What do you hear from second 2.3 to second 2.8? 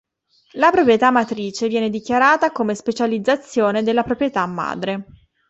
come